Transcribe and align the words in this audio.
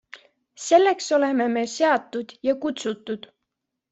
Selleks 0.67 1.09
oleme 1.17 1.47
me 1.57 1.63
seatud 1.75 2.35
ja 2.49 2.57
kutsutud. 2.65 3.29